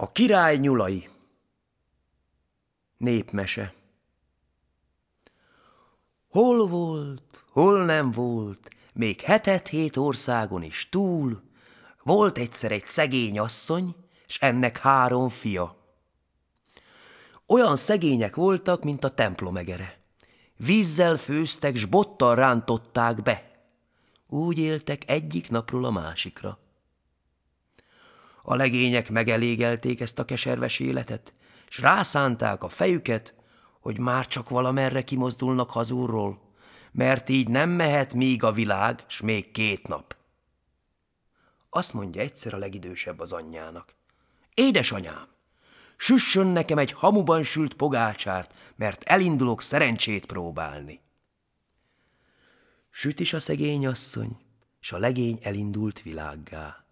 [0.00, 1.08] A király nyulai
[2.96, 3.74] Népmese
[6.28, 11.42] Hol volt, hol nem volt, még hetet hét országon is túl,
[12.02, 13.94] volt egyszer egy szegény asszony,
[14.26, 15.76] s ennek három fia.
[17.46, 20.00] Olyan szegények voltak, mint a templomegere.
[20.56, 23.50] Vízzel főztek, s bottal rántották be.
[24.28, 26.58] Úgy éltek egyik napról a másikra.
[28.50, 31.32] A legények megelégelték ezt a keserves életet,
[31.68, 33.34] s rászánták a fejüket,
[33.80, 36.40] hogy már csak valamerre kimozdulnak hazúrról,
[36.92, 40.16] mert így nem mehet még a világ, s még két nap.
[41.70, 43.94] Azt mondja egyszer a legidősebb az anyjának.
[44.54, 45.26] Édesanyám,
[45.96, 51.00] süssön nekem egy hamuban sült pogácsárt, mert elindulok szerencsét próbálni.
[52.90, 54.36] Süt is a szegény asszony,
[54.80, 56.84] s a legény elindult világgá.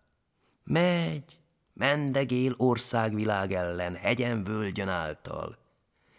[0.65, 1.39] Megy,
[1.77, 5.59] mendegél országvilág ellen, hegyen völgyön által,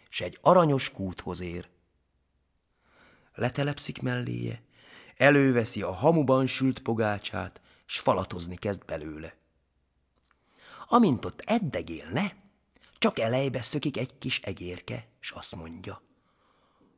[0.08, 1.68] s egy aranyos kúthoz ér.
[3.34, 4.62] Letelepszik melléje,
[5.16, 9.36] előveszi a hamuban sült pogácsát, s falatozni kezd belőle.
[10.88, 12.36] Amint ott eddegélne,
[12.98, 16.02] csak elejbe szökik egy kis egérke, s azt mondja.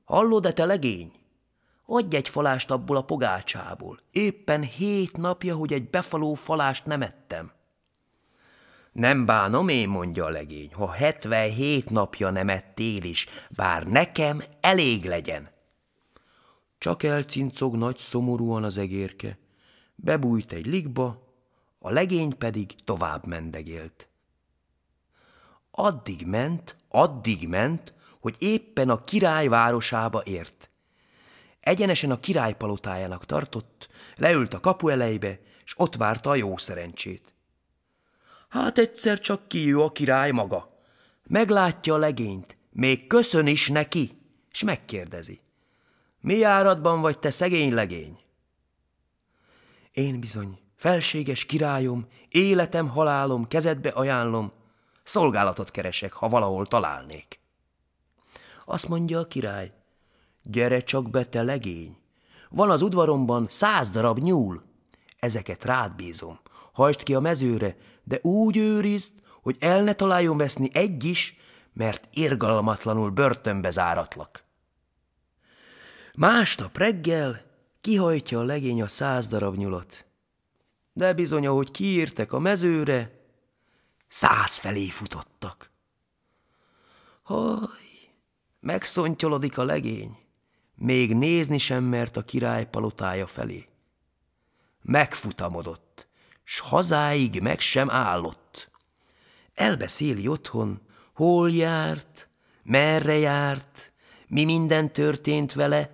[0.04, 1.12] Hallod-e te legény?
[1.86, 4.00] Adj egy falást abból a pogácsából.
[4.10, 7.58] Éppen hét napja, hogy egy befaló falást nem ettem.
[8.92, 15.04] Nem bánom én, mondja a legény, ha hetvenhét napja nem ettél is, bár nekem elég
[15.04, 15.50] legyen.
[16.78, 19.38] Csak elcincog nagy szomorúan az egérke,
[19.94, 21.34] bebújt egy ligba,
[21.78, 24.08] a legény pedig tovább mendegélt.
[25.70, 30.70] Addig ment, addig ment, hogy éppen a király városába ért.
[31.60, 37.34] Egyenesen a király palotájának tartott, leült a kapu elejbe, és ott várta a jó szerencsét.
[38.50, 40.78] Hát egyszer csak kijő a király maga.
[41.22, 44.18] Meglátja a legényt, még köszön is neki,
[44.50, 45.40] és megkérdezi.
[46.20, 48.18] Mi áradban vagy te szegény legény?
[49.92, 54.52] Én bizony, felséges királyom, életem, halálom, kezedbe ajánlom,
[55.02, 57.40] szolgálatot keresek, ha valahol találnék.
[58.64, 59.72] Azt mondja a király,
[60.42, 61.96] gyere csak be, te legény,
[62.48, 64.62] van az udvaromban száz darab nyúl,
[65.18, 66.40] ezeket rád bízom,
[66.72, 67.76] hajtsd ki a mezőre,
[68.10, 69.12] de úgy őrizd,
[69.42, 71.36] hogy el ne találjon veszni egy is,
[71.72, 74.44] mert irgalmatlanul börtönbe záratlak.
[76.14, 77.42] Másnap reggel
[77.80, 80.06] kihajtja a legény a száz darab nyulat.
[80.92, 83.10] De bizony, ahogy kiírtek a mezőre,
[84.08, 85.70] száz felé futottak.
[87.22, 87.68] Haj,
[88.60, 90.18] megszontyolodik a legény,
[90.74, 93.68] még nézni sem mert a király palotája felé.
[94.82, 96.09] Megfutamodott,
[96.52, 98.70] s hazáig meg sem állott.
[99.54, 100.80] Elbeszéli otthon,
[101.14, 102.28] hol járt,
[102.62, 103.92] merre járt,
[104.26, 105.90] mi minden történt vele.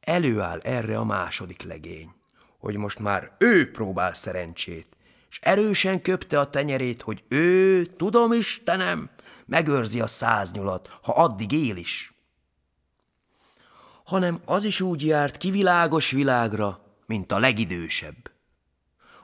[0.00, 2.14] Előáll erre a második legény,
[2.58, 4.86] hogy most már ő próbál szerencsét,
[5.30, 9.10] és erősen köpte a tenyerét, hogy ő, tudom Istenem,
[9.46, 12.12] megőrzi a száznyulat, ha addig él is.
[14.04, 18.34] Hanem az is úgy járt kivilágos világra, mint a legidősebb.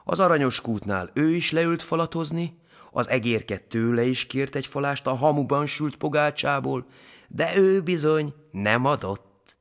[0.03, 5.15] Az aranyos kútnál ő is leült falatozni, az egérket tőle is kért egy falást a
[5.15, 6.85] hamuban sült pogácsából,
[7.27, 9.55] de ő bizony nem adott.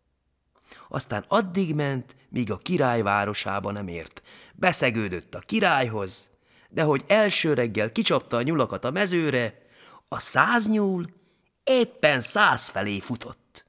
[0.89, 4.23] Aztán addig ment, míg a király városába nem ért.
[4.55, 6.29] Beszegődött a királyhoz,
[6.69, 9.63] de hogy első reggel kicsapta a nyulakat a mezőre,
[10.09, 11.07] a száz nyúl
[11.65, 13.67] éppen száz felé futott.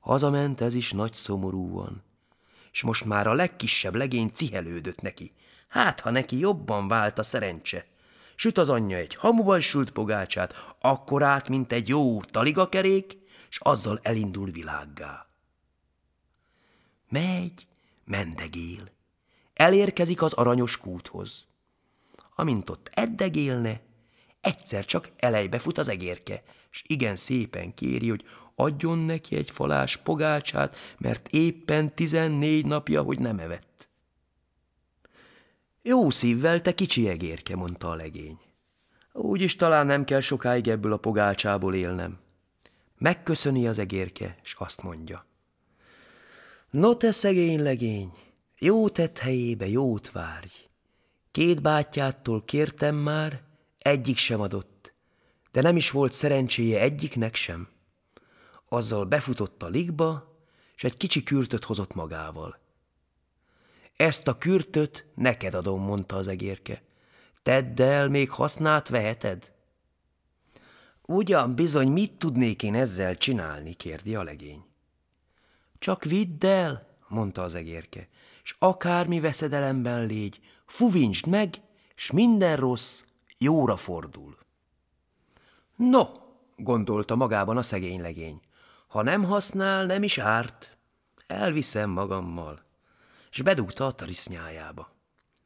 [0.00, 2.02] Hazament ez is nagy szomorúan,
[2.72, 5.32] és most már a legkisebb legény cihelődött neki.
[5.68, 7.86] Hát, ha neki jobban vált a szerencse.
[8.34, 14.00] Süt az anyja egy hamuban sült pogácsát, akkor át, mint egy jó taligakerék, és azzal
[14.02, 15.26] elindul világgá.
[17.08, 17.66] Megy,
[18.04, 18.90] mendegél.
[19.54, 21.46] Elérkezik az aranyos kúthoz.
[22.34, 23.80] Amint ott eddegélne,
[24.40, 29.96] egyszer csak elejbe fut az egérke, és igen szépen kéri, hogy adjon neki egy falás
[29.96, 33.88] pogácsát, mert éppen tizennégy napja, hogy nem evett.
[35.82, 38.38] Jó szívvel, te kicsi egérke, mondta a legény.
[39.12, 42.18] Úgyis talán nem kell sokáig ebből a pogácsából élnem.
[42.98, 45.26] Megköszöni az egérke, és azt mondja.
[46.70, 48.12] No te szegény legény,
[48.58, 50.52] jó tett helyébe jót várj.
[51.30, 53.42] Két bátyától kértem már,
[53.80, 54.92] egyik sem adott,
[55.50, 57.68] de nem is volt szerencséje egyiknek sem
[58.72, 60.38] azzal befutott a ligba,
[60.76, 62.58] és egy kicsi kürtöt hozott magával.
[63.96, 66.82] Ezt a kürtöt neked adom, mondta az egérke.
[67.42, 69.52] Tedd el, még hasznát veheted.
[71.02, 74.64] Ugyan bizony, mit tudnék én ezzel csinálni, kérdi a legény.
[75.78, 78.08] Csak vidd el, mondta az egérke,
[78.42, 81.60] s akármi veszedelemben légy, fuvincsd meg,
[81.94, 83.02] s minden rossz
[83.42, 84.38] jóra fordul.
[85.76, 86.02] No,
[86.56, 88.40] gondolta magában a szegény legény,
[88.86, 90.78] ha nem használ, nem is árt,
[91.26, 92.64] elviszem magammal,
[93.30, 94.92] és bedugta a tarisznyájába.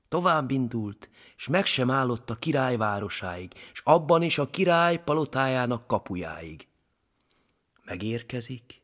[0.08, 5.86] Tovább indult, és meg sem állott a király városáig, és abban is a király palotájának
[5.86, 6.68] kapujáig.
[7.84, 8.82] Megérkezik,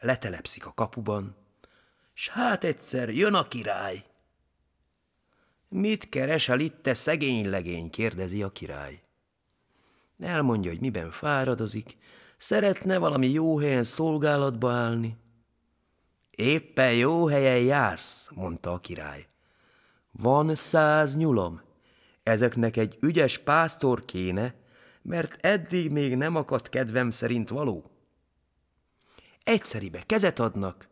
[0.00, 1.36] letelepszik a kapuban,
[2.14, 4.04] s hát egyszer jön a király.
[5.68, 7.90] Mit keresel itt, te szegény legény?
[7.90, 9.02] kérdezi a király.
[10.18, 11.96] Elmondja, hogy miben fáradozik,
[12.36, 15.16] szeretne valami jó helyen szolgálatba állni.
[16.30, 19.28] Éppen jó helyen jársz, mondta a király.
[20.12, 21.60] Van száz nyulom,
[22.22, 24.54] ezeknek egy ügyes pásztor kéne,
[25.02, 27.90] mert eddig még nem akadt kedvem szerint való.
[29.44, 30.88] Egyszeribe kezet adnak,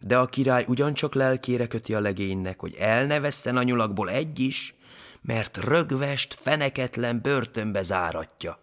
[0.00, 4.74] de a király ugyancsak lelkére köti a legénynek, hogy el ne vesszen a egy is,
[5.20, 8.58] mert rögvest, feneketlen börtönbe záratja.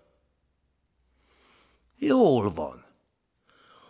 [1.95, 2.85] Jól van.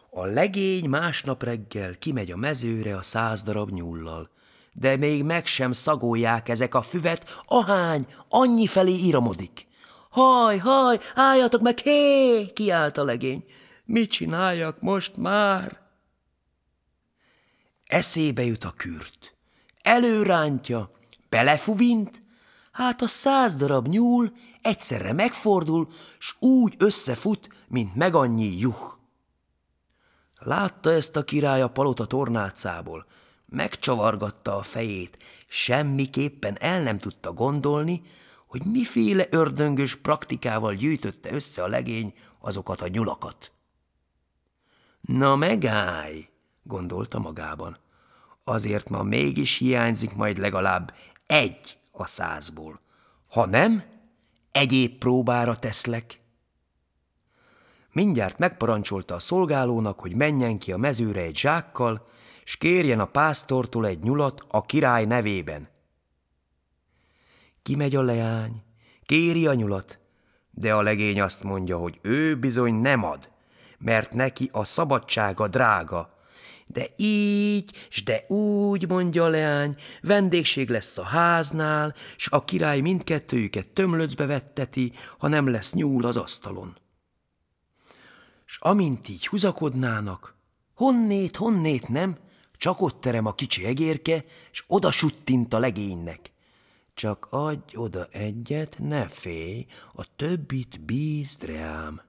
[0.09, 4.29] A legény másnap reggel kimegy a mezőre a száz darab nyullal,
[4.73, 9.67] de még meg sem szagolják ezek a füvet, ahány, annyi felé íramodik.
[10.09, 13.45] Haj, haj, álljatok meg, hé, kiált a legény.
[13.85, 15.86] Mit csináljak most már?
[17.87, 19.35] Eszébe jut a kürt.
[19.81, 20.91] Előrántja,
[21.29, 22.21] belefuvint,
[22.71, 24.31] hát a száz darab nyúl
[24.61, 25.87] egyszerre megfordul,
[26.19, 28.95] s úgy összefut, mint meg annyi juh.
[30.39, 33.05] Látta ezt a király a palota tornácából,
[33.45, 35.17] megcsavargatta a fejét,
[35.47, 38.01] semmiképpen el nem tudta gondolni,
[38.47, 43.51] hogy miféle ördöngös praktikával gyűjtötte össze a legény azokat a nyulakat.
[45.01, 46.29] Na megállj,
[46.67, 47.77] gondolta magában.
[48.43, 50.93] Azért ma mégis hiányzik majd legalább
[51.25, 52.79] egy a százból.
[53.27, 53.83] Ha nem,
[54.51, 56.19] egyéb próbára teszlek.
[57.91, 62.07] Mindjárt megparancsolta a szolgálónak, hogy menjen ki a mezőre egy zsákkal,
[62.43, 65.69] s kérjen a pásztortól egy nyulat a király nevében.
[67.61, 68.63] Kimegy a leány,
[69.05, 69.99] kéri a nyulat,
[70.51, 73.29] de a legény azt mondja, hogy ő bizony nem ad,
[73.77, 76.16] mert neki a szabadsága drága.
[76.67, 82.79] De így, s de úgy, mondja a leány, vendégség lesz a háznál, s a király
[82.79, 86.77] mindkettőjüket tömlöcbe vetteti, ha nem lesz nyúl az asztalon.
[88.45, 90.35] S amint így húzakodnának,
[90.73, 92.17] honnét, honnét nem,
[92.57, 96.31] csak ott terem a kicsi egérke, s oda suttint a legénynek.
[96.93, 102.01] Csak adj oda egyet, ne félj, a többit bízd reám.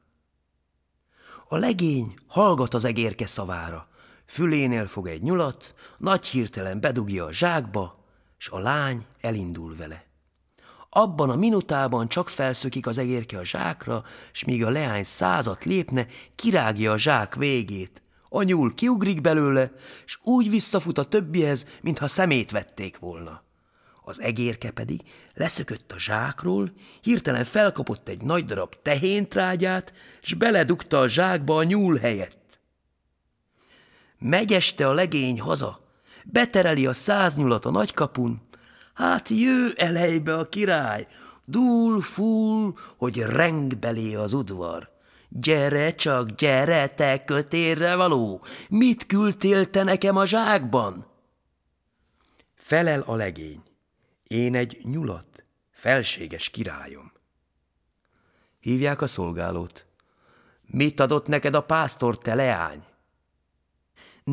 [1.48, 3.88] A legény hallgat az egérke szavára,
[4.28, 8.04] fülénél fog egy nyulat, nagy hirtelen bedugja a zsákba,
[8.38, 10.06] s a lány elindul vele.
[10.90, 16.06] Abban a minutában csak felszökik az egérke a zsákra, s míg a leány százat lépne,
[16.34, 18.02] kirágja a zsák végét.
[18.28, 19.72] A nyúl kiugrik belőle,
[20.04, 23.42] s úgy visszafut a többihez, mintha szemét vették volna.
[24.02, 25.00] Az egérke pedig
[25.34, 31.96] leszökött a zsákról, hirtelen felkapott egy nagy darab tehéntrágyát, s beledugta a zsákba a nyúl
[31.96, 32.47] helyett.
[34.18, 35.80] Megy este a legény haza,
[36.24, 38.48] betereli a száz nyulat a nagykapun,
[38.94, 41.06] hát jő elejbe a király,
[41.44, 44.96] dúl, fúl, hogy reng belé az udvar.
[45.28, 51.06] Gyere csak, gyere, te kötérre való, mit küldtél te nekem a zsákban?
[52.54, 53.62] Felel a legény.
[54.22, 57.12] Én egy nyulat, felséges királyom.
[58.60, 59.86] Hívják a szolgálót.
[60.66, 62.84] Mit adott neked a pásztor, te leány?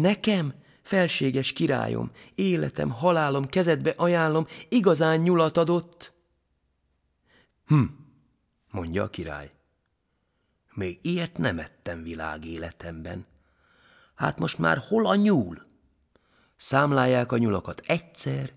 [0.02, 6.14] Nekem, felséges királyom, életem, halálom kezedbe ajánlom, igazán nyulat adott.
[7.66, 7.84] Hm,
[8.72, 9.52] mondja a király.
[10.74, 13.26] Még ilyet nem ettem világ életemben.
[14.16, 15.66] Hát most már hol a nyúl?
[16.56, 18.54] Számlálják a nyulakat egyszer,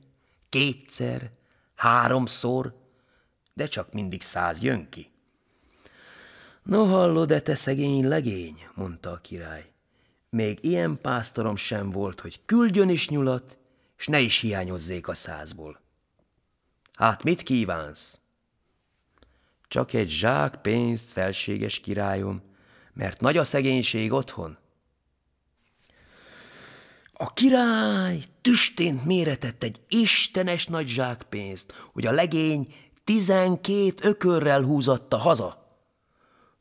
[0.48, 1.30] kétszer,
[1.74, 2.76] háromszor,
[3.54, 5.10] de csak mindig száz jön ki.
[6.62, 9.72] No hallod-e, te szegény legény, mondta a király.
[10.30, 13.58] Még ilyen pásztorom sem volt, hogy küldjön is nyulat,
[13.96, 15.80] s ne is hiányozzék a százból.
[16.94, 18.20] Hát mit kívánsz?
[19.68, 22.42] Csak egy zsák pénzt, felséges királyom,
[22.92, 24.58] mert nagy a szegénység otthon.
[27.12, 35.67] A király tüstént méretett egy istenes nagy zsákpénzt, hogy a legény tizenkét ökörrel húzatta haza.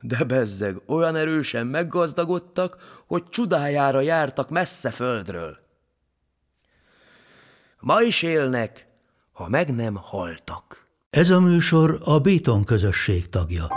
[0.02, 5.58] De bezzeg, olyan erősen meggazdagodtak, hogy csodájára jártak messze földről.
[7.80, 8.88] Ma is élnek,
[9.32, 10.86] ha meg nem haltak.
[11.10, 13.68] Ez a műsor a Béton közösség tagja.